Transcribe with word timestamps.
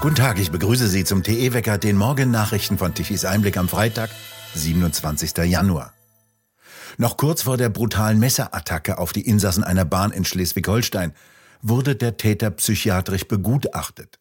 Guten 0.00 0.14
Tag, 0.14 0.38
ich 0.38 0.50
begrüße 0.50 0.88
Sie 0.88 1.04
zum 1.04 1.22
TE-Wecker, 1.22 1.78
den 1.78 1.96
Morgennachrichten 1.96 2.76
von 2.76 2.92
Tichys 2.94 3.24
Einblick 3.24 3.56
am 3.56 3.66
Freitag, 3.66 4.10
27. 4.54 5.36
Januar. 5.38 5.94
Noch 6.98 7.16
kurz 7.16 7.42
vor 7.42 7.56
der 7.56 7.70
brutalen 7.70 8.18
Messerattacke 8.18 8.98
auf 8.98 9.14
die 9.14 9.26
Insassen 9.26 9.64
einer 9.64 9.86
Bahn 9.86 10.12
in 10.12 10.24
Schleswig-Holstein 10.24 11.12
wurde 11.62 11.96
der 11.96 12.18
Täter 12.18 12.50
psychiatrisch 12.50 13.26
begutachtet. 13.26 14.20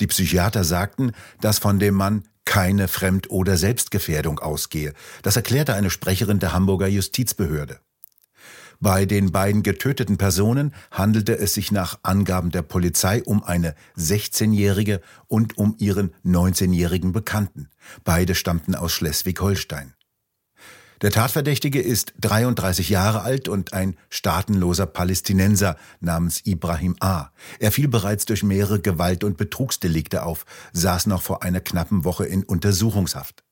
Die 0.00 0.08
Psychiater 0.08 0.64
sagten, 0.64 1.12
dass 1.40 1.60
von 1.60 1.78
dem 1.78 1.94
Mann 1.94 2.24
keine 2.44 2.88
Fremd- 2.88 3.30
oder 3.30 3.56
Selbstgefährdung 3.56 4.40
ausgehe. 4.40 4.92
Das 5.22 5.36
erklärte 5.36 5.74
eine 5.74 5.90
Sprecherin 5.90 6.40
der 6.40 6.52
Hamburger 6.52 6.88
Justizbehörde. 6.88 7.78
Bei 8.82 9.06
den 9.06 9.30
beiden 9.30 9.62
getöteten 9.62 10.18
Personen 10.18 10.74
handelte 10.90 11.38
es 11.38 11.54
sich 11.54 11.70
nach 11.70 12.00
Angaben 12.02 12.50
der 12.50 12.62
Polizei 12.62 13.22
um 13.22 13.44
eine 13.44 13.76
16-jährige 13.96 15.00
und 15.28 15.56
um 15.56 15.76
ihren 15.78 16.12
19-jährigen 16.24 17.12
Bekannten. 17.12 17.68
Beide 18.02 18.34
stammten 18.34 18.74
aus 18.74 18.90
Schleswig-Holstein. 18.90 19.94
Der 21.00 21.12
Tatverdächtige 21.12 21.80
ist 21.80 22.14
33 22.22 22.88
Jahre 22.88 23.22
alt 23.22 23.48
und 23.48 23.72
ein 23.72 23.96
staatenloser 24.10 24.86
Palästinenser 24.86 25.76
namens 26.00 26.44
Ibrahim 26.44 26.96
A. 26.98 27.28
Er 27.60 27.70
fiel 27.70 27.86
bereits 27.86 28.24
durch 28.24 28.42
mehrere 28.42 28.80
Gewalt- 28.80 29.22
und 29.22 29.36
Betrugsdelikte 29.36 30.24
auf, 30.24 30.44
saß 30.72 31.06
noch 31.06 31.22
vor 31.22 31.44
einer 31.44 31.60
knappen 31.60 32.02
Woche 32.02 32.24
in 32.24 32.42
Untersuchungshaft. 32.42 33.44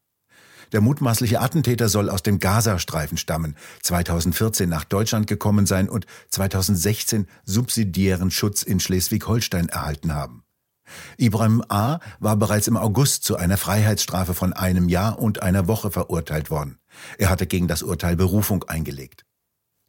Der 0.72 0.80
mutmaßliche 0.80 1.40
Attentäter 1.40 1.88
soll 1.88 2.10
aus 2.10 2.22
dem 2.22 2.38
Gazastreifen 2.38 3.18
stammen, 3.18 3.56
2014 3.82 4.68
nach 4.68 4.84
Deutschland 4.84 5.26
gekommen 5.26 5.66
sein 5.66 5.88
und 5.88 6.06
2016 6.30 7.26
subsidiären 7.44 8.30
Schutz 8.30 8.62
in 8.62 8.80
Schleswig-Holstein 8.80 9.68
erhalten 9.68 10.14
haben. 10.14 10.44
Ibrahim 11.16 11.62
A. 11.68 11.98
war 12.18 12.36
bereits 12.36 12.68
im 12.68 12.76
August 12.76 13.24
zu 13.24 13.36
einer 13.36 13.56
Freiheitsstrafe 13.56 14.34
von 14.34 14.52
einem 14.52 14.88
Jahr 14.88 15.18
und 15.18 15.42
einer 15.42 15.68
Woche 15.68 15.90
verurteilt 15.90 16.50
worden. 16.50 16.78
Er 17.18 17.30
hatte 17.30 17.46
gegen 17.46 17.68
das 17.68 17.82
Urteil 17.82 18.16
Berufung 18.16 18.64
eingelegt. 18.64 19.24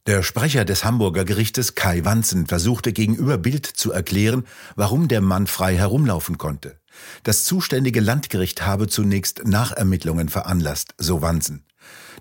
Der 0.08 0.24
Sprecher 0.24 0.66
des 0.66 0.84
Hamburger 0.84 1.26
Gerichtes 1.26 1.76
Kai 1.76 2.04
Wanzen 2.04 2.48
versuchte 2.48 2.92
gegenüber 2.92 3.38
Bild 3.38 3.68
zu 3.68 3.92
erklären, 3.92 4.46
warum 4.76 5.08
der 5.08 5.22
Mann 5.22 5.46
frei 5.46 5.78
herumlaufen 5.78 6.40
konnte. 6.40 6.80
Das 7.22 7.44
zuständige 7.44 8.00
Landgericht 8.00 8.66
habe 8.66 8.88
zunächst 8.88 9.46
Nachermittlungen 9.46 10.28
veranlasst, 10.28 10.96
so 10.98 11.22
Wanzen. 11.22 11.66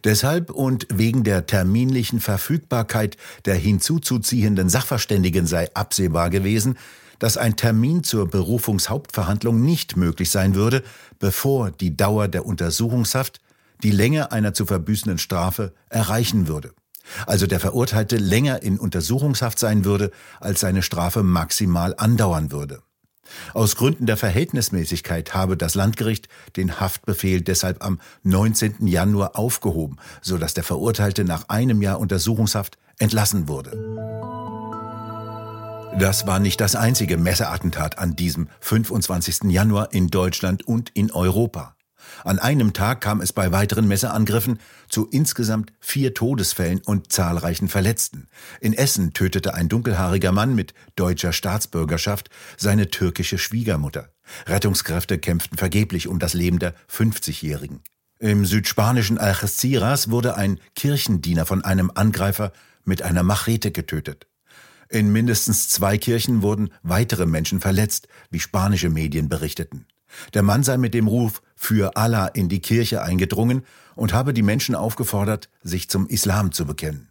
Deshalb 0.04 0.50
und 0.50 0.88
wegen 0.92 1.24
der 1.24 1.46
terminlichen 1.46 2.20
Verfügbarkeit 2.20 3.16
der 3.46 3.54
hinzuzuziehenden 3.54 4.68
Sachverständigen 4.68 5.46
sei 5.46 5.72
absehbar 5.72 6.28
gewesen, 6.28 6.76
dass 7.18 7.38
ein 7.38 7.56
Termin 7.56 8.04
zur 8.04 8.28
Berufungshauptverhandlung 8.28 9.58
nicht 9.58 9.96
möglich 9.96 10.30
sein 10.30 10.54
würde, 10.54 10.82
bevor 11.18 11.70
die 11.70 11.96
Dauer 11.96 12.28
der 12.28 12.44
Untersuchungshaft 12.44 13.40
die 13.82 13.90
Länge 13.90 14.32
einer 14.32 14.52
zu 14.52 14.66
verbüßenden 14.66 15.16
Strafe 15.16 15.72
erreichen 15.88 16.46
würde 16.46 16.74
also 17.26 17.46
der 17.46 17.60
Verurteilte 17.60 18.16
länger 18.16 18.62
in 18.62 18.78
Untersuchungshaft 18.78 19.58
sein 19.58 19.84
würde, 19.84 20.10
als 20.40 20.60
seine 20.60 20.82
Strafe 20.82 21.22
maximal 21.22 21.94
andauern 21.96 22.52
würde. 22.52 22.82
Aus 23.54 23.76
Gründen 23.76 24.06
der 24.06 24.16
Verhältnismäßigkeit 24.16 25.34
habe 25.34 25.56
das 25.56 25.74
Landgericht 25.74 26.28
den 26.56 26.80
Haftbefehl 26.80 27.40
deshalb 27.40 27.84
am 27.84 28.00
19. 28.24 28.86
Januar 28.86 29.38
aufgehoben, 29.38 29.98
so 30.20 30.38
dass 30.38 30.54
der 30.54 30.64
Verurteilte 30.64 31.24
nach 31.24 31.48
einem 31.48 31.82
Jahr 31.82 32.00
Untersuchungshaft 32.00 32.78
entlassen 32.98 33.48
wurde. 33.48 33.70
Das 35.98 36.26
war 36.26 36.38
nicht 36.38 36.60
das 36.60 36.76
einzige 36.76 37.16
Messerattentat 37.16 37.98
an 37.98 38.14
diesem 38.14 38.48
25. 38.60 39.50
Januar 39.50 39.92
in 39.92 40.08
Deutschland 40.08 40.66
und 40.66 40.90
in 40.90 41.10
Europa. 41.10 41.74
An 42.24 42.38
einem 42.38 42.72
Tag 42.72 43.00
kam 43.00 43.20
es 43.20 43.32
bei 43.32 43.52
weiteren 43.52 43.88
Messerangriffen 43.88 44.58
zu 44.88 45.06
insgesamt 45.08 45.72
vier 45.80 46.14
Todesfällen 46.14 46.80
und 46.84 47.12
zahlreichen 47.12 47.68
Verletzten. 47.68 48.28
In 48.60 48.72
Essen 48.72 49.12
tötete 49.12 49.54
ein 49.54 49.68
dunkelhaariger 49.68 50.32
Mann 50.32 50.54
mit 50.54 50.74
deutscher 50.96 51.32
Staatsbürgerschaft 51.32 52.30
seine 52.56 52.90
türkische 52.90 53.38
Schwiegermutter. 53.38 54.10
Rettungskräfte 54.46 55.18
kämpften 55.18 55.58
vergeblich 55.58 56.08
um 56.08 56.18
das 56.18 56.34
Leben 56.34 56.58
der 56.58 56.74
50-Jährigen. 56.88 57.82
Im 58.18 58.44
südspanischen 58.44 59.18
Algeciras 59.18 60.10
wurde 60.10 60.36
ein 60.36 60.60
Kirchendiener 60.74 61.46
von 61.46 61.64
einem 61.64 61.90
Angreifer 61.94 62.52
mit 62.84 63.02
einer 63.02 63.22
Machete 63.22 63.70
getötet. 63.70 64.26
In 64.90 65.12
mindestens 65.12 65.68
zwei 65.68 65.96
Kirchen 65.98 66.42
wurden 66.42 66.70
weitere 66.82 67.24
Menschen 67.24 67.60
verletzt, 67.60 68.08
wie 68.30 68.40
spanische 68.40 68.90
Medien 68.90 69.28
berichteten. 69.28 69.86
Der 70.34 70.42
Mann 70.42 70.62
sei 70.62 70.76
mit 70.76 70.94
dem 70.94 71.06
Ruf 71.06 71.42
für 71.54 71.96
Allah 71.96 72.26
in 72.26 72.48
die 72.48 72.60
Kirche 72.60 73.02
eingedrungen 73.02 73.64
und 73.94 74.12
habe 74.12 74.34
die 74.34 74.42
Menschen 74.42 74.74
aufgefordert, 74.74 75.48
sich 75.62 75.90
zum 75.90 76.06
Islam 76.06 76.52
zu 76.52 76.66
bekennen. 76.66 77.10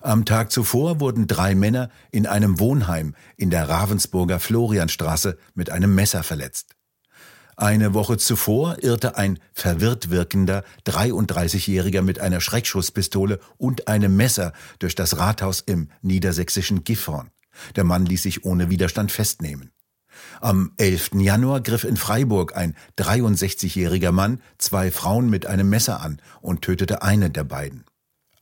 Am 0.00 0.26
Tag 0.26 0.52
zuvor 0.52 1.00
wurden 1.00 1.26
drei 1.26 1.54
Männer 1.54 1.88
in 2.10 2.26
einem 2.26 2.60
Wohnheim 2.60 3.14
in 3.36 3.50
der 3.50 3.68
Ravensburger 3.68 4.38
Florianstraße 4.38 5.38
mit 5.54 5.70
einem 5.70 5.94
Messer 5.94 6.22
verletzt. 6.22 6.76
Eine 7.56 7.94
Woche 7.94 8.18
zuvor 8.18 8.82
irrte 8.82 9.16
ein 9.16 9.38
verwirrt 9.52 10.10
wirkender 10.10 10.64
33-Jähriger 10.86 12.02
mit 12.02 12.18
einer 12.18 12.40
Schreckschusspistole 12.40 13.38
und 13.56 13.86
einem 13.86 14.16
Messer 14.16 14.52
durch 14.80 14.94
das 14.94 15.18
Rathaus 15.18 15.60
im 15.60 15.88
niedersächsischen 16.02 16.84
Gifhorn. 16.84 17.30
Der 17.76 17.84
Mann 17.84 18.06
ließ 18.06 18.24
sich 18.24 18.44
ohne 18.44 18.70
Widerstand 18.70 19.12
festnehmen. 19.12 19.70
Am 20.40 20.72
11. 20.76 21.12
Januar 21.14 21.60
griff 21.60 21.84
in 21.84 21.96
Freiburg 21.96 22.56
ein 22.56 22.76
63-jähriger 22.98 24.12
Mann 24.12 24.40
zwei 24.58 24.90
Frauen 24.90 25.30
mit 25.30 25.46
einem 25.46 25.68
Messer 25.68 26.00
an 26.00 26.20
und 26.40 26.62
tötete 26.62 27.02
eine 27.02 27.30
der 27.30 27.44
beiden. 27.44 27.84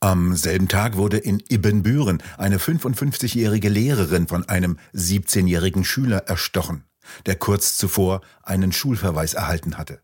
Am 0.01 0.35
selben 0.35 0.67
Tag 0.67 0.97
wurde 0.97 1.19
in 1.19 1.41
Ibbenbüren 1.49 2.23
eine 2.37 2.59
55-jährige 2.59 3.69
Lehrerin 3.69 4.27
von 4.27 4.49
einem 4.49 4.79
17-jährigen 4.95 5.85
Schüler 5.85 6.25
erstochen, 6.27 6.85
der 7.27 7.37
kurz 7.37 7.77
zuvor 7.77 8.21
einen 8.43 8.73
Schulverweis 8.73 9.35
erhalten 9.35 9.79
hatte. 9.79 10.01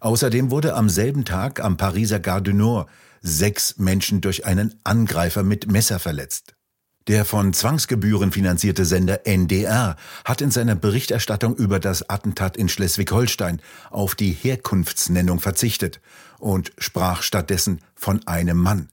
Außerdem 0.00 0.50
wurde 0.50 0.74
am 0.74 0.90
selben 0.90 1.24
Tag 1.24 1.64
am 1.64 1.78
Pariser 1.78 2.20
Gare 2.20 2.42
du 2.42 2.52
Nord 2.52 2.90
sechs 3.22 3.78
Menschen 3.78 4.20
durch 4.20 4.44
einen 4.44 4.74
Angreifer 4.84 5.42
mit 5.42 5.70
Messer 5.70 5.98
verletzt. 5.98 6.54
Der 7.08 7.24
von 7.24 7.52
Zwangsgebühren 7.52 8.30
finanzierte 8.30 8.84
Sender 8.84 9.26
NDR 9.26 9.96
hat 10.24 10.40
in 10.40 10.52
seiner 10.52 10.76
Berichterstattung 10.76 11.56
über 11.56 11.80
das 11.80 12.08
Attentat 12.08 12.56
in 12.56 12.68
Schleswig-Holstein 12.68 13.60
auf 13.90 14.14
die 14.14 14.30
Herkunftsnennung 14.30 15.40
verzichtet 15.40 16.00
und 16.38 16.72
sprach 16.78 17.22
stattdessen 17.22 17.80
von 17.96 18.24
einem 18.26 18.56
Mann. 18.56 18.88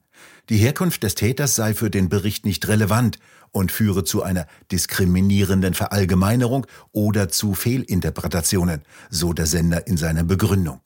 Die 0.50 0.58
Herkunft 0.58 1.04
des 1.04 1.14
Täters 1.14 1.54
sei 1.54 1.76
für 1.76 1.92
den 1.92 2.10
Bericht 2.10 2.46
nicht 2.46 2.68
relevant 2.68 3.20
und 3.52 3.72
führe 3.72 4.04
zu 4.04 4.24
einer 4.24 4.48
diskriminierenden 4.72 5.76
Verallgemeinerung 5.76 6.66
oder 6.92 7.30
zu 7.30 7.54
Fehlinterpretationen, 7.54 8.82
so 9.12 9.34
der 9.34 9.46
Sender 9.46 9.86
in 9.86 9.98
seiner 9.98 10.24
Begründung. 10.24 10.80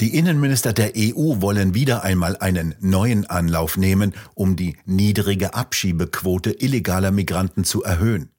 Die 0.00 0.14
Innenminister 0.14 0.74
der 0.74 0.92
EU 0.94 1.40
wollen 1.40 1.72
wieder 1.72 2.02
einmal 2.02 2.36
einen 2.36 2.74
neuen 2.80 3.24
Anlauf 3.24 3.78
nehmen, 3.78 4.14
um 4.34 4.54
die 4.54 4.76
niedrige 4.84 5.54
Abschiebequote 5.54 6.50
illegaler 6.50 7.10
Migranten 7.10 7.64
zu 7.64 7.82
erhöhen. 7.82 8.30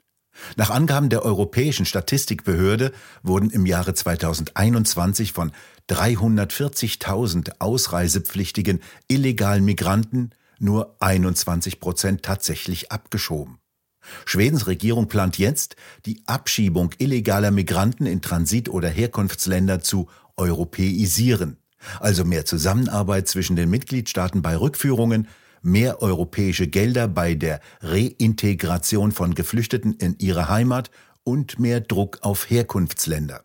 Nach 0.56 0.70
Angaben 0.70 1.10
der 1.10 1.24
Europäischen 1.24 1.88
Statistikbehörde 1.88 2.92
wurden 3.24 3.50
im 3.50 3.66
Jahre 3.66 3.96
2021 3.96 5.34
von 5.34 5.52
340.000 5.90 7.54
ausreisepflichtigen 7.58 8.80
illegalen 9.08 9.66
Migranten 9.66 10.30
nur 10.60 10.96
21 11.00 11.80
Prozent 11.80 12.22
tatsächlich 12.22 12.92
abgeschoben. 12.92 13.58
Schwedens 14.26 14.68
Regierung 14.68 15.08
plant 15.08 15.40
jetzt, 15.40 15.76
die 16.06 16.22
Abschiebung 16.28 16.92
illegaler 17.00 17.50
Migranten 17.50 18.06
in 18.06 18.22
Transit- 18.22 18.70
oder 18.70 18.90
Herkunftsländer 18.90 19.82
zu 19.82 20.08
europäisieren, 20.38 21.58
also 22.00 22.24
mehr 22.24 22.46
Zusammenarbeit 22.46 23.28
zwischen 23.28 23.56
den 23.56 23.70
Mitgliedstaaten 23.70 24.42
bei 24.42 24.56
Rückführungen, 24.56 25.28
mehr 25.62 26.02
europäische 26.02 26.68
Gelder 26.68 27.08
bei 27.08 27.36
der 27.36 27.60
Reintegration 27.82 29.12
von 29.12 29.36
Geflüchteten 29.36 29.94
in 29.96 30.16
ihre 30.20 30.50
Heimat 30.50 30.92
und 31.24 31.60
mehr 31.60 31.82
Druck 31.82 32.20
auf 32.22 32.50
Herkunftsländer. 32.50 33.44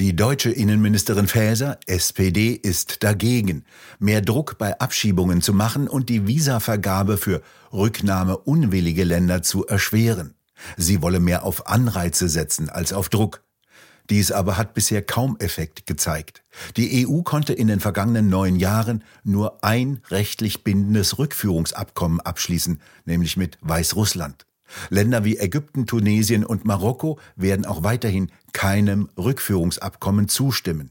Die 0.00 0.16
deutsche 0.16 0.50
Innenministerin 0.50 1.28
Faeser, 1.28 1.78
SPD, 1.86 2.50
ist 2.50 3.04
dagegen, 3.04 3.64
mehr 4.00 4.22
Druck 4.22 4.58
bei 4.58 4.80
Abschiebungen 4.80 5.40
zu 5.40 5.52
machen 5.52 5.86
und 5.86 6.08
die 6.08 6.26
Visavergabe 6.26 7.16
für 7.16 7.42
rücknahmeunwillige 7.72 9.04
Länder 9.04 9.42
zu 9.42 9.64
erschweren. 9.66 10.34
Sie 10.76 11.00
wolle 11.00 11.20
mehr 11.20 11.44
auf 11.44 11.68
Anreize 11.68 12.28
setzen 12.28 12.70
als 12.70 12.92
auf 12.92 13.08
Druck. 13.08 13.43
Dies 14.10 14.32
aber 14.32 14.58
hat 14.58 14.74
bisher 14.74 15.02
kaum 15.02 15.36
Effekt 15.38 15.86
gezeigt. 15.86 16.42
Die 16.76 17.06
EU 17.06 17.22
konnte 17.22 17.54
in 17.54 17.68
den 17.68 17.80
vergangenen 17.80 18.28
neun 18.28 18.56
Jahren 18.56 19.02
nur 19.22 19.64
ein 19.64 20.00
rechtlich 20.10 20.62
bindendes 20.62 21.18
Rückführungsabkommen 21.18 22.20
abschließen, 22.20 22.80
nämlich 23.06 23.36
mit 23.36 23.58
Weißrussland. 23.62 24.46
Länder 24.90 25.24
wie 25.24 25.38
Ägypten, 25.38 25.86
Tunesien 25.86 26.44
und 26.44 26.64
Marokko 26.64 27.18
werden 27.36 27.64
auch 27.64 27.82
weiterhin 27.82 28.30
keinem 28.52 29.08
Rückführungsabkommen 29.16 30.28
zustimmen. 30.28 30.90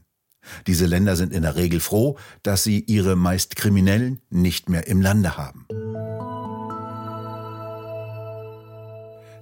Diese 0.66 0.86
Länder 0.86 1.16
sind 1.16 1.32
in 1.32 1.42
der 1.42 1.56
Regel 1.56 1.80
froh, 1.80 2.18
dass 2.42 2.64
sie 2.64 2.80
ihre 2.80 3.16
meist 3.16 3.56
Kriminellen 3.56 4.20
nicht 4.30 4.68
mehr 4.68 4.86
im 4.86 5.00
Lande 5.00 5.36
haben. 5.36 5.66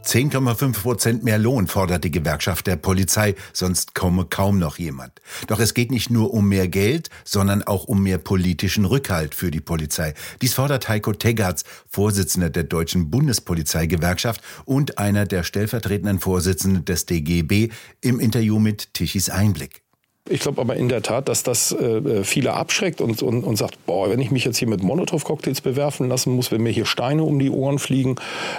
10,5 0.05 0.83
Prozent 0.83 1.25
mehr 1.25 1.39
Lohn 1.39 1.67
fordert 1.67 2.05
die 2.05 2.11
Gewerkschaft 2.11 2.67
der 2.67 2.77
Polizei, 2.77 3.35
sonst 3.53 3.95
komme 3.95 4.25
kaum 4.25 4.59
noch 4.59 4.79
jemand. 4.79 5.21
Doch 5.47 5.61
es 5.61 5.75
geht 5.75 5.91
nicht 5.91 6.11
nur 6.11 6.35
um 6.35 6.49
mehr 6.49 6.69
Geld, 6.69 7.09
sondern 7.25 7.63
auch 7.63 7.85
um 7.85 8.03
mehr 8.03 8.19
politischen 8.19 8.85
Rückhalt 8.85 9.35
für 9.35 9.51
die 9.51 9.61
Polizei. 9.61 10.15
Dies 10.41 10.55
fordert 10.55 10.89
Heiko 10.89 11.13
Teggerts, 11.13 11.65
Vorsitzender 11.89 12.51
der 12.51 12.65
Deutschen 12.65 13.11
Bundespolizeigewerkschaft 13.11 14.43
und 14.65 14.99
einer 14.99 15.25
der 15.25 15.45
stellvertretenden 15.45 16.19
Vorsitzenden 16.21 16.85
des 16.85 17.07
DGB 17.07 17.71
im 18.01 18.21
Interview 18.21 18.59
mit 18.59 18.95
Tichys 18.95 19.31
Einblick. 19.31 19.83
Ich 20.31 20.39
glaube 20.39 20.61
aber 20.61 20.77
in 20.77 20.89
der 20.89 21.03
Tat, 21.03 21.29
dass 21.29 21.43
das 21.43 21.73
äh, 21.73 22.23
viele 22.23 22.55
abschreckt 22.55 23.01
und, 23.01 23.23
und, 23.23 23.43
und 23.43 23.57
sagt, 23.57 23.85
boah, 23.87 24.09
wenn 24.09 24.21
ich 24.21 24.31
mich 24.31 24.45
jetzt 24.45 24.57
hier 24.57 24.69
mit 24.69 24.81
Molotow-Cocktails 24.81 25.63
bewerfen 25.63 26.09
lassen 26.09 26.37
muss, 26.37 26.53
wenn 26.53 26.63
mir 26.63 26.71
hier 26.71 26.87
Steine 26.87 27.25
um 27.25 27.41
die 27.41 27.51
Ohren 27.51 27.81
fliegen, 27.81 28.15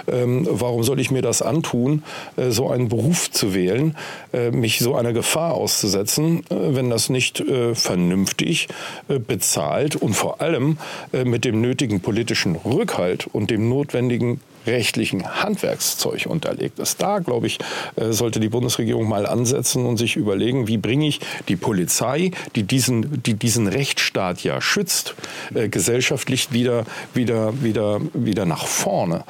ähm, 0.06 0.46
warum 0.50 0.82
soll 0.82 1.00
ich 1.00 1.10
mir 1.10 1.22
das 1.22 1.40
antun, 1.40 2.02
äh, 2.36 2.50
so 2.50 2.68
einen 2.68 2.90
Beruf 2.90 3.30
zu 3.30 3.54
wählen, 3.54 3.96
äh, 4.34 4.50
mich 4.50 4.80
so 4.80 4.94
einer 4.94 5.14
Gefahr 5.14 5.54
auszusetzen, 5.54 6.40
äh, 6.50 6.76
wenn 6.76 6.90
das 6.90 7.08
nicht 7.08 7.40
äh, 7.40 7.74
vernünftig 7.74 8.68
äh, 9.08 9.18
bezahlt 9.18 9.96
und 9.96 10.12
vor 10.12 10.42
allem 10.42 10.76
mit 11.12 11.44
dem 11.44 11.60
nötigen 11.60 12.00
politischen 12.00 12.56
Rückhalt 12.56 13.26
und 13.32 13.50
dem 13.50 13.68
notwendigen 13.68 14.40
rechtlichen 14.66 15.42
Handwerkszeug 15.42 16.26
unterlegt 16.26 16.78
ist. 16.78 17.00
Da, 17.00 17.18
glaube 17.18 17.46
ich, 17.46 17.58
äh, 17.96 18.12
sollte 18.12 18.40
die 18.40 18.48
Bundesregierung 18.48 19.08
mal 19.08 19.26
ansetzen 19.26 19.86
und 19.86 19.96
sich 19.96 20.16
überlegen, 20.16 20.68
wie 20.68 20.78
bringe 20.78 21.06
ich 21.06 21.20
die 21.48 21.56
Polizei, 21.56 22.30
die 22.54 22.64
diesen, 22.64 23.22
die 23.22 23.34
diesen 23.34 23.66
Rechtsstaat 23.66 24.42
ja 24.42 24.60
schützt, 24.60 25.14
äh, 25.54 25.68
gesellschaftlich 25.68 26.52
wieder, 26.52 26.84
wieder, 27.14 27.62
wieder, 27.62 28.00
wieder 28.12 28.46
nach 28.46 28.66
vorne. 28.66 29.24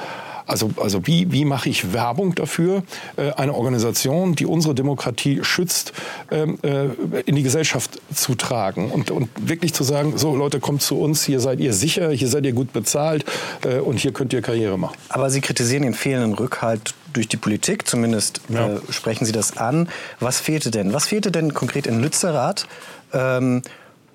Also, 0.47 0.71
also 0.77 1.07
wie, 1.07 1.33
wie 1.33 1.45
mache 1.45 1.69
ich 1.69 1.93
Werbung 1.93 2.35
dafür, 2.35 2.83
äh, 3.17 3.33
eine 3.33 3.55
Organisation, 3.55 4.35
die 4.35 4.47
unsere 4.47 4.75
Demokratie 4.75 5.41
schützt, 5.43 5.93
ähm, 6.31 6.59
äh, 6.63 7.21
in 7.25 7.37
die 7.37 7.43
Gesellschaft 7.43 8.01
zu 8.15 8.35
tragen 8.35 8.91
und, 8.91 9.11
und 9.11 9.31
wirklich 9.39 9.73
zu 9.73 9.85
sagen, 9.85 10.19
so 10.19 10.37
Leute, 10.37 10.61
kommt 10.61 10.83
zu 10.83 11.01
uns, 11.01 11.25
hier 11.25 11.41
seid 11.41 11.61
ihr 11.61 11.73
sicher, 11.73 12.11
hier 12.11 12.29
seid 12.29 12.45
ihr 12.45 12.53
gut 12.53 12.73
bezahlt 12.73 13.25
äh, 13.65 13.79
und 13.79 13.99
hier 13.99 14.13
könnt 14.13 14.33
ihr 14.33 14.43
Karriere 14.43 14.79
machen. 14.79 14.97
Aber 15.09 15.31
Sie 15.31 15.41
kritisieren 15.41 15.83
den 15.83 15.95
fehlenden 15.95 16.35
Rückhalt 16.35 16.95
durch 17.13 17.29
die 17.29 17.37
Politik, 17.37 17.89
zumindest 17.89 18.41
ja. 18.49 18.75
äh, 18.75 18.81
sprechen 18.91 19.25
Sie 19.25 19.33
das 19.33 19.57
an. 19.57 19.89
Was 20.21 20.41
fehlte 20.41 20.71
denn? 20.71 20.93
Was 20.93 21.07
fehlte 21.07 21.31
denn 21.31 21.55
konkret 21.55 21.87
in 21.87 22.01
Lützerath? 22.01 22.67
Ähm, 23.13 23.63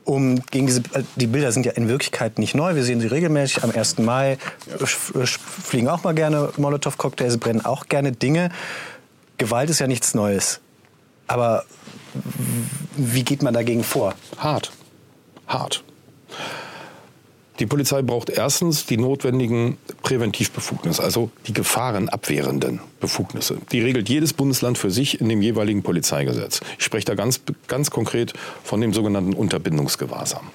um 0.10 0.42
gegen 0.50 0.66
diese, 0.66 0.80
äh, 0.94 1.04
die 1.18 1.28
Bilder 1.28 1.52
sind 1.52 1.68
ja 1.68 1.74
in 1.74 1.88
Wirklichkeit 1.88 2.40
nicht 2.40 2.56
neu. 2.56 2.74
Wir 2.74 2.84
sehen 2.84 3.00
sie 3.00 3.08
regelmäßig 3.08 3.64
am 3.64 3.70
1. 3.70 4.00
Mai, 4.00 4.40
fliegen 4.84 5.88
auch 5.88 6.04
mal 6.04 6.16
gerne 6.16 6.50
Molotow-Cocktails, 6.58 7.38
brennen 7.38 7.64
auch 7.64 7.86
gerne 7.86 8.12
Dinge. 8.12 8.50
Gewalt 9.38 9.70
ist 9.70 9.80
ja 9.80 9.88
nichts 9.88 10.16
Neues. 10.16 10.62
Aber 11.28 11.64
wie 12.98 13.24
geht 13.24 13.44
man 13.44 13.54
dagegen 13.54 13.84
vor? 13.84 14.16
Hart. 14.40 14.72
Hart. 15.48 15.84
Die 17.60 17.66
Polizei 17.66 18.02
braucht 18.02 18.30
erstens 18.30 18.86
die 18.86 18.96
notwendigen 18.96 19.78
Präventivbefugnisse, 20.02 21.04
also 21.04 21.30
die 21.46 21.54
gefahrenabwehrenden 21.54 22.80
Befugnisse. 23.02 23.58
Die 23.74 23.82
regelt 23.82 24.08
jedes 24.08 24.34
Bundesland 24.34 24.78
für 24.78 24.92
sich 24.92 25.20
in 25.20 25.28
dem 25.28 25.42
jeweiligen 25.42 25.84
Polizeigesetz. 25.84 26.62
Ich 26.78 26.86
spreche 26.86 27.06
da 27.06 27.16
ganz, 27.16 27.42
ganz 27.68 27.92
konkret 27.92 28.34
von 28.64 28.80
dem 28.80 28.94
sogenannten 28.94 29.34
Unterbindungsgewahrsam. 29.34 30.48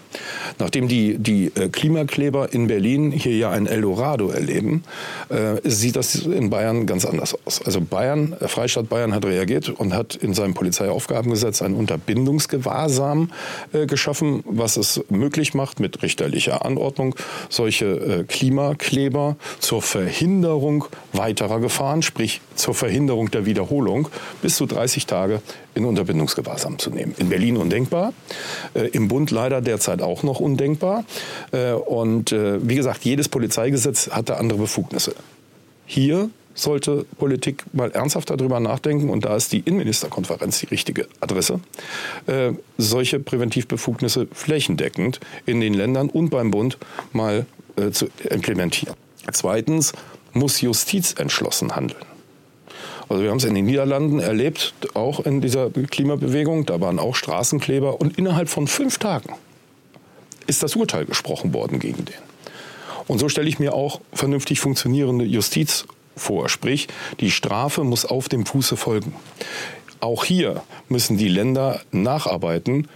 Nachdem 0.59 0.88
die, 0.88 1.19
die 1.19 1.53
äh, 1.55 1.69
Klimakleber 1.69 2.53
in 2.53 2.67
Berlin 2.67 3.11
hier 3.11 3.37
ja 3.37 3.50
ein 3.50 3.67
Eldorado 3.67 4.31
erleben, 4.31 4.85
äh, 5.29 5.56
sieht 5.65 5.97
das 5.97 6.15
in 6.15 6.50
Bayern 6.50 6.87
ganz 6.87 7.05
anders 7.05 7.37
aus. 7.44 7.62
Also 7.65 7.81
Bayern, 7.81 8.37
der 8.41 8.49
Freistaat 8.49 8.88
Bayern 8.88 9.15
hat 9.15 9.25
reagiert 9.25 9.69
und 9.69 9.94
hat 9.94 10.15
in 10.15 10.35
seinem 10.35 10.55
Polizeiaufgabengesetz 10.55 11.62
ein 11.62 11.75
Unterbindungsgewahrsam 11.75 13.31
äh, 13.73 13.87
geschaffen, 13.87 14.43
was 14.47 14.76
es 14.76 15.05
möglich 15.09 15.55
macht, 15.55 15.81
mit 15.81 16.03
richterlicher 16.03 16.65
Anordnung 16.65 17.15
solche 17.49 17.87
äh, 17.87 18.25
Klimakleber 18.25 19.37
zur 19.59 19.82
Verhinderung 19.82 20.87
weiterer 21.12 21.61
Gefahren, 21.61 22.03
sprich 22.03 22.41
zur 22.55 22.75
Verhinderung 22.75 23.31
der 23.31 23.47
Wiederholung, 23.47 24.09
bis 24.43 24.56
zu 24.56 24.67
30 24.67 25.06
Tage 25.06 25.41
in 25.75 25.85
Unterbindungsgewahrsam 25.85 26.79
zu 26.79 26.91
nehmen. 26.91 27.15
In 27.19 27.29
Berlin 27.29 27.56
undenkbar, 27.56 28.12
äh, 28.75 28.88
im 28.88 29.09
Bund 29.09 29.31
leider 29.31 29.61
derzeit 29.61 30.03
auch 30.03 30.23
noch 30.23 30.41
undenkbar. 30.41 31.05
Äh, 31.53 31.73
und 31.73 32.32
äh, 32.32 32.67
wie 32.67 32.76
gesagt, 32.76 33.05
jedes 33.05 33.29
Polizeigesetz 33.29 34.11
hat 34.11 34.29
da 34.29 34.35
andere 34.35 34.59
Befugnisse. 34.59 35.15
Hier 35.87 36.31
sollte 36.55 37.05
Politik 37.19 37.65
mal 37.73 37.91
ernsthaft 37.91 38.31
darüber 38.31 38.61
nachdenken, 38.61 39.11
und 39.11 39.25
da 39.25 39.37
ist 39.37 39.53
die 39.53 39.61
Innenministerkonferenz 39.61 40.61
die 40.61 40.67
richtige 40.67 41.09
Adresse, 41.21 41.61
äh, 42.26 42.53
solche 42.79 43.19
Präventivbefugnisse 43.19 44.29
flächendeckend 44.32 45.21
in 45.47 45.61
den 45.61 45.75
Ländern 45.75 46.09
und 46.09 46.31
beim 46.31 46.50
Bund 46.50 46.79
mal 47.12 47.47
äh, 47.76 47.91
zu 47.91 48.06
implementieren. 48.31 48.94
Zweitens 49.32 49.93
muss 50.32 50.61
Justiz 50.61 51.15
entschlossen 51.19 51.75
handeln. 51.75 52.13
Also 53.09 53.23
wir 53.23 53.31
haben 53.31 53.39
es 53.39 53.45
in 53.45 53.55
den 53.55 53.67
Niederlanden 53.67 54.21
erlebt, 54.21 54.75
auch 54.95 55.21
in 55.21 55.41
dieser 55.41 55.71
Klimabewegung, 55.71 56.67
da 56.67 56.81
waren 56.81 56.99
auch 56.99 57.15
Straßenkleber 57.15 58.01
und 58.01 58.19
innerhalb 58.19 58.49
von 58.49 58.67
fünf 58.67 58.99
Tagen 58.99 59.35
ist 60.47 60.62
das 60.62 60.77
Urteil 60.77 61.05
gesprochen 61.05 61.55
worden 61.55 61.79
gegen 61.79 62.05
den. 62.05 62.15
Und 63.06 63.19
so 63.19 63.29
stelle 63.29 63.49
ich 63.49 63.59
mir 63.59 63.75
auch 63.75 64.01
vernünftig 64.12 64.61
funktionierende 64.61 65.25
Justiz 65.25 65.87
vor. 66.17 66.49
Sprich, 66.49 66.89
die 67.21 67.31
Strafe 67.31 67.85
muss 67.85 68.05
auf 68.05 68.29
dem 68.29 68.47
Fuße 68.47 68.77
folgen. 68.77 69.15
Auch 70.00 70.25
hier 70.25 70.62
müssen 70.89 71.17
die 71.17 71.29
Länder 71.29 71.81
nacharbeiten, 71.93 72.89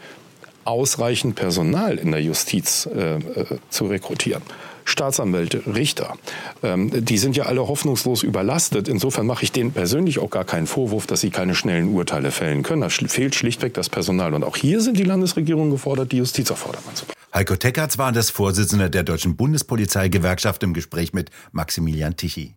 ausreichend 0.64 1.34
Personal 1.34 1.96
in 1.96 2.12
der 2.12 2.22
Justiz 2.22 2.86
äh, 2.86 3.16
äh, 3.16 3.46
zu 3.70 3.86
rekrutieren. 3.86 4.42
Staatsanwälte, 4.88 5.62
Richter, 5.66 6.16
ähm, 6.62 7.04
die 7.04 7.18
sind 7.18 7.36
ja 7.36 7.44
alle 7.44 7.68
hoffnungslos 7.68 8.22
überlastet. 8.22 8.88
Insofern 8.88 9.26
mache 9.26 9.44
ich 9.44 9.52
denen 9.52 9.72
persönlich 9.72 10.18
auch 10.18 10.30
gar 10.30 10.44
keinen 10.44 10.66
Vorwurf, 10.66 11.06
dass 11.06 11.20
sie 11.20 11.30
keine 11.30 11.54
schnellen 11.54 11.94
Urteile 11.94 12.30
fällen 12.30 12.62
können. 12.62 12.80
Da 12.80 12.88
fehlt 12.88 13.34
schlichtweg 13.34 13.74
das 13.74 13.90
Personal. 13.90 14.32
Und 14.32 14.44
auch 14.44 14.56
hier 14.56 14.80
sind 14.80 14.98
die 14.98 15.04
Landesregierungen 15.04 15.70
gefordert, 15.70 16.12
die 16.12 16.16
Justiz 16.16 16.50
auf 16.50 16.60
Vordermann 16.60 16.94
zu 16.94 17.04
bringen. 17.04 17.18
Heiko 17.34 17.56
Teckertz 17.56 17.98
war 17.98 18.12
das 18.12 18.30
Vorsitzende 18.30 18.88
der 18.88 19.02
Deutschen 19.02 19.36
Bundespolizeigewerkschaft 19.36 20.62
im 20.62 20.72
Gespräch 20.72 21.12
mit 21.12 21.30
Maximilian 21.52 22.16
Tichy. 22.16 22.54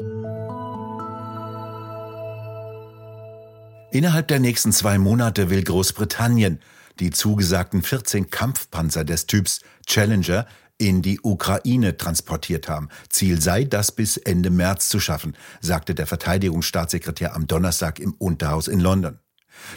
Innerhalb 3.92 4.30
der 4.30 4.40
nächsten 4.40 4.72
zwei 4.72 4.98
Monate 4.98 5.50
will 5.50 5.64
Großbritannien 5.64 6.60
die 7.02 7.10
zugesagten 7.10 7.82
14 7.82 8.30
Kampfpanzer 8.30 9.04
des 9.04 9.26
Typs 9.26 9.62
Challenger 9.88 10.46
in 10.82 11.04
die 11.04 11.20
Ukraine 11.22 11.96
transportiert 11.96 12.68
haben. 12.68 12.90
Ziel 13.08 13.40
sei, 13.40 13.66
das 13.66 13.92
bis 13.92 14.18
Ende 14.18 14.50
März 14.50 14.90
zu 14.90 15.00
schaffen, 15.00 15.38
sagte 15.62 15.94
der 15.94 16.08
Verteidigungsstaatssekretär 16.08 17.36
am 17.36 17.46
Donnerstag 17.46 18.00
im 18.00 18.14
Unterhaus 18.14 18.68
in 18.68 18.80
London. 18.80 19.20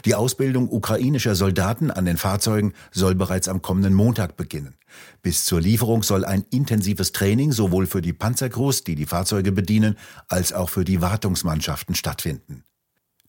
Die 0.03 0.15
Ausbildung 0.15 0.67
ukrainischer 0.67 1.35
Soldaten 1.35 1.91
an 1.91 2.05
den 2.05 2.17
Fahrzeugen 2.17 2.73
soll 2.91 3.13
bereits 3.13 3.47
am 3.47 3.61
kommenden 3.61 3.93
Montag 3.93 4.35
beginnen. 4.35 4.77
Bis 5.21 5.45
zur 5.45 5.61
Lieferung 5.61 6.01
soll 6.01 6.25
ein 6.25 6.43
intensives 6.49 7.11
Training 7.11 7.51
sowohl 7.51 7.85
für 7.85 8.01
die 8.01 8.13
Panzercrews, 8.13 8.83
die 8.83 8.95
die 8.95 9.05
Fahrzeuge 9.05 9.51
bedienen, 9.51 9.99
als 10.27 10.53
auch 10.53 10.69
für 10.71 10.85
die 10.85 11.01
Wartungsmannschaften 11.01 11.93
stattfinden. 11.93 12.63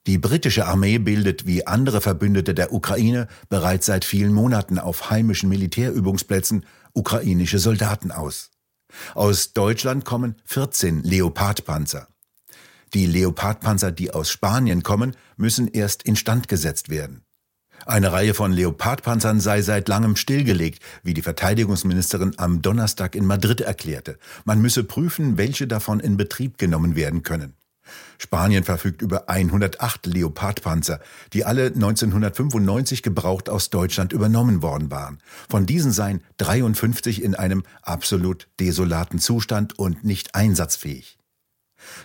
Die 0.07 0.19
britische 0.19 0.67
Armee 0.67 0.99
bildet 0.99 1.47
wie 1.47 1.67
andere 1.67 2.01
Verbündete 2.01 2.55
der 2.55 2.73
Ukraine 2.73 3.27
bereits 3.49 3.87
seit 3.87 4.05
vielen 4.05 4.33
Monaten 4.33 4.79
auf 4.79 5.11
heimischen 5.11 5.49
Militärübungsplätzen 5.49 6.65
ukrainische 6.93 7.59
Soldaten 7.59 8.13
aus. 8.13 8.53
Aus 9.15 9.53
Deutschland 9.53 10.05
kommen 10.05 10.37
14 10.45 11.03
Leopardpanzer. 11.03 12.07
Die 12.95 13.07
Leopardpanzer, 13.07 13.91
die 13.91 14.13
aus 14.13 14.31
Spanien 14.31 14.85
kommen, 14.85 15.17
müssen 15.37 15.67
erst 15.67 16.05
instand 16.05 16.47
gesetzt 16.47 16.89
werden. 16.89 17.23
Eine 17.85 18.13
Reihe 18.13 18.33
von 18.33 18.53
Leopardpanzern 18.53 19.41
sei 19.41 19.61
seit 19.61 19.89
langem 19.89 20.15
stillgelegt, 20.15 20.81
wie 21.03 21.15
die 21.15 21.23
Verteidigungsministerin 21.23 22.35
am 22.37 22.63
Donnerstag 22.63 23.17
in 23.17 23.27
Madrid 23.27 23.61
erklärte. 23.61 24.19
Man 24.45 24.63
müsse 24.63 24.85
prüfen, 24.85 25.37
welche 25.37 25.67
davon 25.67 25.99
in 25.99 26.17
Betrieb 26.17 26.59
genommen 26.59 26.95
werden 26.95 27.25
können. 27.25 27.55
Spanien 28.19 28.65
verfügt 28.65 29.03
über 29.03 29.29
108 29.29 30.07
Leopardpanzer, 30.07 31.01
die 31.33 31.45
alle 31.45 31.67
1995 31.67 33.03
gebraucht 33.03 33.49
aus 33.49 33.71
Deutschland 33.71 34.13
übernommen 34.13 34.63
worden 34.63 34.91
waren. 34.91 35.19
Von 35.49 35.67
diesen 35.67 35.93
seien 35.93 36.23
53 36.39 37.23
in 37.23 37.35
einem 37.35 37.63
absolut 37.83 38.49
desolaten 38.61 39.19
Zustand 39.19 39.79
und 39.79 40.05
nicht 40.05 40.35
einsatzfähig. 40.35 41.19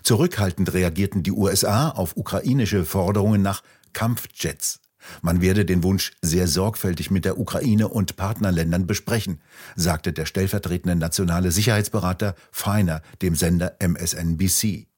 Zurückhaltend 0.03 0.73
reagierten 0.73 1.23
die 1.23 1.31
USA 1.31 1.89
auf 1.89 2.17
ukrainische 2.17 2.85
Forderungen 2.85 3.41
nach 3.41 3.63
Kampfjets. 3.93 4.79
Man 5.21 5.41
werde 5.41 5.65
den 5.65 5.83
Wunsch 5.83 6.11
sehr 6.21 6.47
sorgfältig 6.47 7.09
mit 7.09 7.25
der 7.25 7.39
Ukraine 7.39 7.87
und 7.87 8.17
Partnerländern 8.17 8.85
besprechen, 8.85 9.41
sagte 9.75 10.13
der 10.13 10.25
stellvertretende 10.25 10.95
nationale 10.95 11.51
Sicherheitsberater 11.51 12.35
Feiner 12.51 13.01
dem 13.21 13.35
Sender 13.35 13.77
MSNBC. 13.79 14.90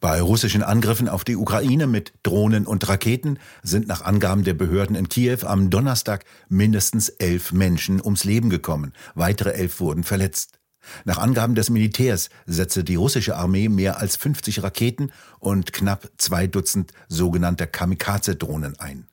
Bei 0.00 0.22
russischen 0.22 0.62
Angriffen 0.62 1.10
auf 1.10 1.24
die 1.24 1.36
Ukraine 1.36 1.86
mit 1.86 2.14
Drohnen 2.22 2.66
und 2.66 2.88
Raketen 2.88 3.38
sind 3.62 3.86
nach 3.86 4.00
Angaben 4.00 4.44
der 4.44 4.54
Behörden 4.54 4.96
in 4.96 5.10
Kiew 5.10 5.44
am 5.44 5.68
Donnerstag 5.68 6.24
mindestens 6.48 7.10
elf 7.10 7.52
Menschen 7.52 8.00
ums 8.02 8.24
Leben 8.24 8.48
gekommen. 8.48 8.94
Weitere 9.14 9.52
elf 9.52 9.78
wurden 9.78 10.02
verletzt. 10.02 10.58
Nach 11.04 11.18
Angaben 11.18 11.54
des 11.54 11.68
Militärs 11.68 12.30
setzte 12.46 12.82
die 12.82 12.94
russische 12.94 13.36
Armee 13.36 13.68
mehr 13.68 13.98
als 13.98 14.16
50 14.16 14.62
Raketen 14.62 15.12
und 15.38 15.74
knapp 15.74 16.08
zwei 16.16 16.46
Dutzend 16.46 16.92
sogenannte 17.08 17.66
Kamikaze-Drohnen 17.66 18.80
ein. 18.80 19.06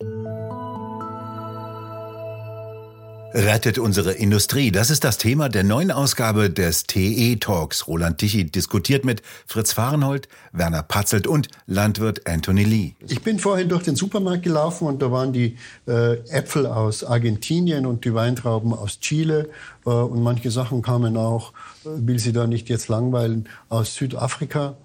Rettet 3.33 3.77
unsere 3.77 4.13
Industrie. 4.13 4.71
Das 4.71 4.89
ist 4.89 5.03
das 5.03 5.17
Thema 5.17 5.49
der 5.49 5.63
neuen 5.63 5.91
Ausgabe 5.91 6.49
des 6.49 6.83
TE 6.83 7.35
Talks. 7.39 7.87
Roland 7.87 8.19
Tichy 8.19 8.45
diskutiert 8.45 9.03
mit 9.03 9.21
Fritz 9.45 9.73
Fahrenhold, 9.73 10.29
Werner 10.53 10.81
Patzelt 10.81 11.27
und 11.27 11.49
Landwirt 11.65 12.25
Anthony 12.25 12.63
Lee. 12.63 12.93
Ich 13.07 13.21
bin 13.21 13.37
vorhin 13.37 13.67
durch 13.67 13.83
den 13.83 13.97
Supermarkt 13.97 14.43
gelaufen 14.43 14.87
und 14.87 15.01
da 15.01 15.11
waren 15.11 15.33
die 15.33 15.57
äh, 15.87 16.13
Äpfel 16.29 16.65
aus 16.65 17.03
Argentinien 17.03 17.85
und 17.85 18.05
die 18.05 18.13
Weintrauben 18.13 18.73
aus 18.73 18.99
Chile 19.01 19.49
äh, 19.85 19.89
und 19.89 20.23
manche 20.23 20.49
Sachen 20.49 20.81
kamen 20.81 21.17
auch, 21.17 21.51
äh, 21.83 21.89
will 21.89 22.19
Sie 22.19 22.31
da 22.31 22.47
nicht 22.47 22.69
jetzt 22.69 22.87
langweilen, 22.87 23.49
aus 23.67 23.95
Südafrika. 23.95 24.77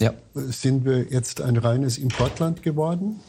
Ja. 0.00 0.12
Sind 0.34 0.84
wir 0.84 1.04
jetzt 1.10 1.40
ein 1.42 1.56
reines 1.58 1.98
Importland 1.98 2.62
geworden? 2.62 3.20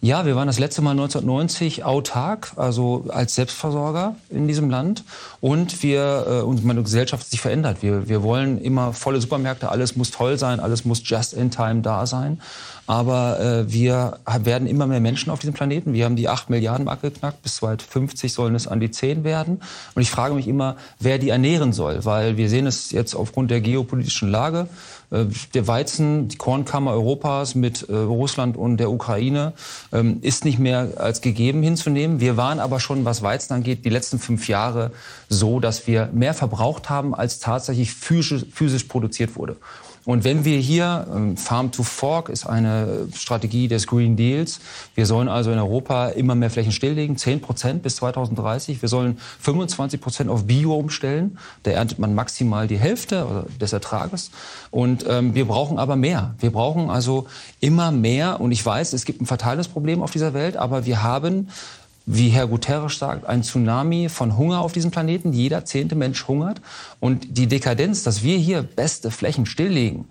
Ja, 0.00 0.24
wir 0.24 0.36
waren 0.36 0.46
das 0.46 0.58
letzte 0.58 0.80
Mal 0.82 0.92
1990 0.92 1.84
autark, 1.84 2.52
also 2.56 3.04
als 3.08 3.34
Selbstversorger 3.34 4.14
in 4.30 4.48
diesem 4.48 4.70
Land. 4.70 5.04
Und 5.40 5.82
wir, 5.82 6.26
äh, 6.28 6.40
und 6.42 6.64
meine 6.64 6.82
Gesellschaft 6.82 7.24
hat 7.24 7.30
sich 7.30 7.40
verändert. 7.40 7.78
Wir, 7.82 8.08
wir 8.08 8.22
wollen 8.22 8.58
immer 8.58 8.92
volle 8.92 9.20
Supermärkte, 9.20 9.68
alles 9.68 9.96
muss 9.96 10.10
toll 10.10 10.38
sein, 10.38 10.60
alles 10.60 10.84
muss 10.84 11.02
just 11.04 11.34
in 11.34 11.50
time 11.50 11.82
da 11.82 12.06
sein. 12.06 12.40
Aber 12.86 13.40
äh, 13.40 13.72
wir 13.72 14.18
werden 14.40 14.68
immer 14.68 14.86
mehr 14.86 15.00
Menschen 15.00 15.30
auf 15.30 15.38
diesem 15.38 15.54
Planeten. 15.54 15.94
Wir 15.94 16.04
haben 16.04 16.16
die 16.16 16.28
8 16.28 16.50
Milliarden 16.50 16.84
Marke 16.84 17.10
geknackt. 17.10 17.42
Bis 17.42 17.56
2050 17.56 18.32
sollen 18.32 18.54
es 18.54 18.68
an 18.68 18.78
die 18.78 18.90
10 18.90 19.24
werden. 19.24 19.62
Und 19.94 20.02
ich 20.02 20.10
frage 20.10 20.34
mich 20.34 20.46
immer, 20.46 20.76
wer 21.00 21.18
die 21.18 21.30
ernähren 21.30 21.72
soll. 21.72 22.04
Weil 22.04 22.36
wir 22.36 22.50
sehen 22.50 22.66
es 22.66 22.90
jetzt 22.90 23.14
aufgrund 23.14 23.50
der 23.50 23.62
geopolitischen 23.62 24.28
Lage. 24.28 24.68
Äh, 25.14 25.26
der 25.54 25.66
Weizen, 25.68 26.28
die 26.28 26.36
Kornkammer 26.36 26.90
Europas 26.90 27.54
mit 27.54 27.88
äh, 27.88 27.94
Russland 27.94 28.56
und 28.56 28.78
der 28.78 28.90
Ukraine 28.90 29.52
ähm, 29.92 30.18
ist 30.22 30.44
nicht 30.44 30.58
mehr 30.58 30.88
als 30.96 31.20
gegeben 31.20 31.62
hinzunehmen. 31.62 32.20
Wir 32.20 32.36
waren 32.36 32.58
aber 32.58 32.80
schon, 32.80 33.04
was 33.04 33.22
Weizen 33.22 33.54
angeht, 33.54 33.84
die 33.84 33.90
letzten 33.90 34.18
fünf 34.18 34.48
Jahre 34.48 34.90
so, 35.28 35.60
dass 35.60 35.86
wir 35.86 36.10
mehr 36.12 36.34
verbraucht 36.34 36.90
haben, 36.90 37.14
als 37.14 37.38
tatsächlich 37.38 37.92
physisch, 37.92 38.44
physisch 38.52 38.84
produziert 38.84 39.36
wurde. 39.36 39.56
Und 40.04 40.24
wenn 40.24 40.44
wir 40.44 40.58
hier, 40.58 41.06
ähm, 41.14 41.36
Farm 41.36 41.72
to 41.72 41.82
Fork 41.82 42.28
ist 42.28 42.46
eine 42.46 43.08
Strategie 43.14 43.68
des 43.68 43.86
Green 43.86 44.16
Deals. 44.16 44.60
Wir 44.94 45.06
sollen 45.06 45.28
also 45.28 45.50
in 45.50 45.58
Europa 45.58 46.08
immer 46.08 46.34
mehr 46.34 46.50
Flächen 46.50 46.72
stilllegen, 46.72 47.16
10 47.16 47.40
Prozent 47.40 47.82
bis 47.82 47.96
2030. 47.96 48.82
Wir 48.82 48.88
sollen 48.88 49.18
25 49.40 50.00
Prozent 50.00 50.30
auf 50.30 50.44
Bio 50.44 50.74
umstellen. 50.74 51.38
Da 51.62 51.70
erntet 51.70 51.98
man 51.98 52.14
maximal 52.14 52.66
die 52.66 52.76
Hälfte 52.76 53.46
des 53.60 53.72
Ertrages. 53.72 54.30
Und 54.70 55.06
ähm, 55.08 55.34
wir 55.34 55.46
brauchen 55.46 55.78
aber 55.78 55.96
mehr. 55.96 56.34
Wir 56.38 56.50
brauchen 56.50 56.90
also 56.90 57.26
immer 57.60 57.90
mehr. 57.90 58.40
Und 58.40 58.52
ich 58.52 58.64
weiß, 58.64 58.92
es 58.92 59.06
gibt 59.06 59.22
ein 59.22 59.26
Verteilungsproblem 59.26 60.02
auf 60.02 60.10
dieser 60.10 60.34
Welt, 60.34 60.58
aber 60.58 60.84
wir 60.84 61.02
haben 61.02 61.48
wie 62.06 62.28
Herr 62.28 62.46
Guterres 62.46 62.98
sagt, 62.98 63.26
ein 63.26 63.42
Tsunami 63.42 64.08
von 64.08 64.36
Hunger 64.36 64.60
auf 64.60 64.72
diesem 64.72 64.90
Planeten. 64.90 65.32
Jeder 65.32 65.64
zehnte 65.64 65.94
Mensch 65.94 66.26
hungert. 66.28 66.60
Und 67.00 67.38
die 67.38 67.46
Dekadenz, 67.46 68.02
dass 68.02 68.22
wir 68.22 68.36
hier 68.36 68.62
beste 68.62 69.10
Flächen 69.10 69.46
stilllegen, 69.46 70.06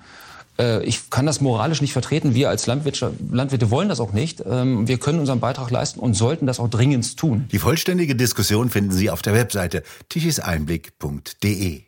äh, 0.57 0.83
ich 0.83 1.09
kann 1.09 1.25
das 1.25 1.41
moralisch 1.41 1.81
nicht 1.81 1.93
vertreten. 1.93 2.33
Wir 2.33 2.49
als 2.49 2.67
Landwirte, 2.67 3.71
wollen 3.71 3.89
das 3.89 3.99
auch 3.99 4.13
nicht. 4.13 4.43
Ähm, 4.45 4.87
wir 4.87 4.97
können 4.97 5.19
unseren 5.19 5.39
Beitrag 5.39 5.69
leisten 5.71 5.99
und 5.99 6.13
sollten 6.15 6.47
das 6.47 6.59
auch 6.59 6.69
dringend 6.69 7.17
tun. 7.17 7.45
Die 7.51 7.59
vollständige 7.59 8.15
Diskussion 8.15 8.69
finden 8.69 8.91
Sie 8.91 9.09
auf 9.09 9.21
der 9.21 9.33
Webseite 9.33 9.83
tichiseinblick.de. 10.09 11.83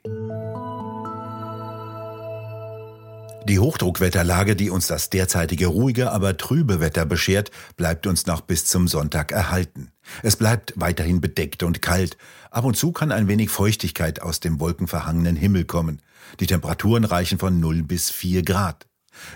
Die 3.47 3.59
Hochdruckwetterlage, 3.59 4.55
die 4.55 4.71
uns 4.71 4.87
das 4.87 5.11
derzeitige 5.11 5.67
ruhige, 5.67 6.11
aber 6.11 6.35
trübe 6.35 6.79
Wetter 6.79 7.05
beschert, 7.05 7.51
bleibt 7.77 8.07
uns 8.07 8.25
noch 8.25 8.41
bis 8.41 8.65
zum 8.65 8.87
Sonntag 8.87 9.31
erhalten. 9.31 9.91
Es 10.23 10.35
bleibt 10.35 10.73
weiterhin 10.75 11.21
bedeckt 11.21 11.61
und 11.61 11.79
kalt. 11.79 12.17
Ab 12.49 12.65
und 12.65 12.75
zu 12.75 12.91
kann 12.91 13.11
ein 13.11 13.27
wenig 13.27 13.51
Feuchtigkeit 13.51 14.19
aus 14.19 14.39
dem 14.39 14.59
wolkenverhangenen 14.59 15.35
Himmel 15.35 15.65
kommen. 15.65 16.01
Die 16.39 16.47
Temperaturen 16.47 17.03
reichen 17.03 17.37
von 17.37 17.59
0 17.59 17.83
bis 17.83 18.09
4 18.09 18.41
Grad. 18.41 18.87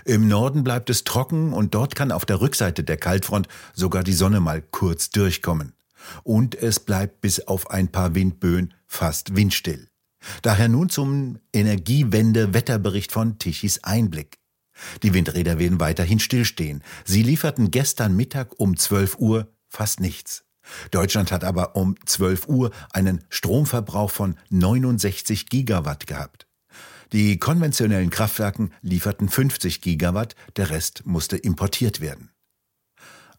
Im 0.04 0.26
Norden 0.26 0.64
bleibt 0.64 0.90
es 0.90 1.04
trocken 1.04 1.52
und 1.52 1.76
dort 1.76 1.94
kann 1.94 2.10
auf 2.10 2.24
der 2.24 2.40
Rückseite 2.40 2.82
der 2.82 2.96
Kaltfront 2.96 3.46
sogar 3.74 4.02
die 4.02 4.12
Sonne 4.12 4.40
mal 4.40 4.60
kurz 4.60 5.10
durchkommen. 5.10 5.72
Und 6.24 6.56
es 6.56 6.80
bleibt 6.80 7.20
bis 7.20 7.46
auf 7.46 7.70
ein 7.70 7.86
paar 7.86 8.16
Windböen 8.16 8.74
fast 8.88 9.36
windstill. 9.36 9.89
Daher 10.42 10.68
nun 10.68 10.88
zum 10.88 11.38
Energiewende-Wetterbericht 11.52 13.12
von 13.12 13.38
Tichys 13.38 13.82
Einblick. 13.84 14.38
Die 15.02 15.12
Windräder 15.14 15.58
werden 15.58 15.80
weiterhin 15.80 16.20
stillstehen. 16.20 16.82
Sie 17.04 17.22
lieferten 17.22 17.70
gestern 17.70 18.16
Mittag 18.16 18.58
um 18.58 18.76
12 18.76 19.18
Uhr 19.18 19.52
fast 19.68 20.00
nichts. 20.00 20.44
Deutschland 20.90 21.32
hat 21.32 21.44
aber 21.44 21.76
um 21.76 21.96
12 22.04 22.48
Uhr 22.48 22.70
einen 22.92 23.24
Stromverbrauch 23.28 24.10
von 24.10 24.36
69 24.50 25.48
Gigawatt 25.48 26.06
gehabt. 26.06 26.46
Die 27.12 27.38
konventionellen 27.38 28.10
Kraftwerken 28.10 28.72
lieferten 28.82 29.28
50 29.28 29.80
Gigawatt, 29.80 30.36
der 30.56 30.70
Rest 30.70 31.06
musste 31.06 31.36
importiert 31.36 32.00
werden. 32.00 32.30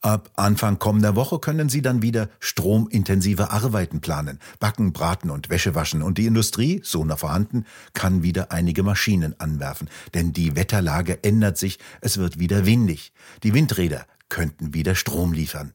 Ab 0.04 0.32
Anfang 0.36 0.80
kommender 0.80 1.16
Woche 1.16 1.38
können 1.38 1.70
Sie 1.70 1.84
dann 1.84 2.02
wieder 2.02 2.28
stromintensive 2.40 3.52
Arbeiten 3.52 4.02
planen, 4.02 4.40
backen, 4.60 4.94
braten 4.94 5.30
und 5.30 5.52
Wäsche 5.52 5.76
waschen 5.76 6.02
und 6.02 6.18
die 6.18 6.26
Industrie, 6.26 6.82
so 6.84 7.06
noch 7.06 7.20
vorhanden, 7.20 7.66
kann 7.94 8.24
wieder 8.24 8.52
einige 8.52 8.82
Maschinen 8.82 9.40
anwerfen, 9.40 9.88
denn 10.16 10.34
die 10.34 10.56
Wetterlage 10.56 11.24
ändert 11.24 11.60
sich, 11.60 11.78
es 12.02 12.18
wird 12.18 12.40
wieder 12.40 12.66
windig. 12.66 13.14
Die 13.44 13.54
Windräder 13.54 14.08
könnten 14.28 14.74
wieder 14.74 14.96
Strom 14.96 15.34
liefern. 15.34 15.74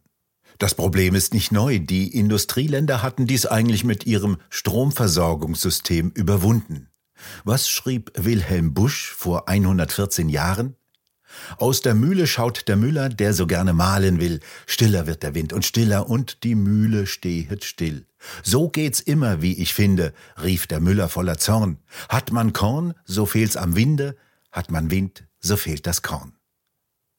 Das 0.59 0.75
Problem 0.75 1.15
ist 1.15 1.33
nicht 1.33 1.53
neu. 1.53 1.79
Die 1.79 2.09
Industrieländer 2.09 3.03
hatten 3.03 3.27
dies 3.27 3.47
eigentlich 3.47 3.85
mit 3.85 4.07
ihrem 4.07 4.39
Stromversorgungssystem 4.51 6.11
überwunden. 6.11 6.89
Was 7.45 7.69
schrieb 7.69 8.11
Wilhelm 8.17 8.75
Busch 8.75 9.13
vor 9.13 9.49
114 9.49 10.29
Jahren? 10.29 10.75
Aus 11.59 11.81
der 11.81 11.95
Mühle 11.95 12.27
schaut 12.27 12.69
der 12.69 12.77
Müller, 12.77 13.09
der 13.09 13.35
so 13.35 13.47
gerne 13.47 13.73
malen 13.73 14.21
will. 14.21 14.41
Stiller 14.67 15.07
wird 15.07 15.23
der 15.23 15.35
Wind 15.35 15.53
und 15.53 15.65
stiller 15.65 16.09
und 16.09 16.43
die 16.45 16.55
Mühle 16.55 17.07
stehet 17.07 17.65
still. 17.65 18.07
So 18.43 18.69
geht's 18.69 19.01
immer, 19.01 19.43
wie 19.43 19.61
ich 19.61 19.75
finde, 19.75 20.13
rief 20.43 20.67
der 20.67 20.81
Müller 20.81 21.09
voller 21.09 21.39
Zorn. 21.39 21.79
Hat 22.09 22.33
man 22.33 22.53
Korn, 22.53 22.95
so 23.05 23.27
fehlt's 23.27 23.57
am 23.57 23.77
Winde, 23.77 24.17
hat 24.53 24.71
man 24.71 24.91
Wind, 24.91 25.25
so 25.41 25.57
fehlt 25.57 25.87
das 25.87 26.03
Korn. 26.03 26.33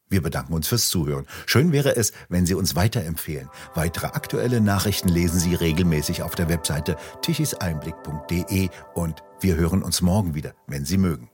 Wir 0.10 0.22
bedanken 0.22 0.54
uns 0.54 0.68
fürs 0.68 0.88
Zuhören. 0.88 1.28
Schön 1.46 1.72
wäre 1.72 1.96
es, 1.96 2.14
wenn 2.30 2.46
Sie 2.46 2.54
uns 2.54 2.76
weiterempfehlen. 2.76 3.50
Weitere 3.76 4.08
aktuelle 4.08 4.62
Nachrichten 4.62 5.10
lesen 5.10 5.40
Sie 5.40 5.54
regelmäßig 5.54 6.22
auf 6.24 6.36
der 6.36 6.48
Webseite 6.48 6.96
tichiseinblick.de 7.22 8.70
und 8.94 9.24
wir 9.42 9.56
hören 9.56 9.84
uns 9.84 10.02
morgen 10.02 10.34
wieder, 10.34 10.54
wenn 10.68 10.86
Sie 10.86 10.98
mögen. 10.98 11.30